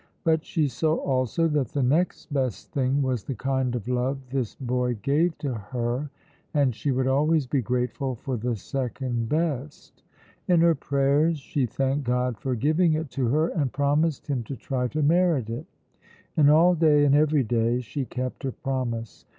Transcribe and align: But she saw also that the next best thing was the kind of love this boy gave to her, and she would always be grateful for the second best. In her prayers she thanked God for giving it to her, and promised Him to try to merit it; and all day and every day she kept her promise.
But 0.23 0.43
she 0.43 0.67
saw 0.67 0.95
also 0.95 1.47
that 1.49 1.67
the 1.67 1.83
next 1.83 2.33
best 2.33 2.71
thing 2.71 3.03
was 3.03 3.23
the 3.23 3.35
kind 3.35 3.75
of 3.75 3.87
love 3.87 4.17
this 4.31 4.55
boy 4.55 4.95
gave 4.95 5.37
to 5.37 5.53
her, 5.53 6.09
and 6.55 6.73
she 6.73 6.89
would 6.91 7.05
always 7.05 7.45
be 7.45 7.61
grateful 7.61 8.15
for 8.15 8.35
the 8.35 8.55
second 8.55 9.29
best. 9.29 10.01
In 10.47 10.59
her 10.61 10.73
prayers 10.73 11.37
she 11.37 11.67
thanked 11.67 12.05
God 12.05 12.39
for 12.39 12.55
giving 12.55 12.93
it 12.93 13.11
to 13.11 13.27
her, 13.27 13.49
and 13.49 13.71
promised 13.71 14.25
Him 14.25 14.41
to 14.45 14.55
try 14.55 14.87
to 14.87 15.03
merit 15.03 15.51
it; 15.51 15.67
and 16.35 16.49
all 16.49 16.73
day 16.73 17.05
and 17.05 17.13
every 17.13 17.43
day 17.43 17.79
she 17.79 18.05
kept 18.05 18.41
her 18.41 18.53
promise. 18.53 19.25